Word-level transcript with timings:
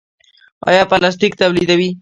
آیا 0.69 0.83
پلاستیک 0.91 1.33
تولیدوو؟ 1.39 1.89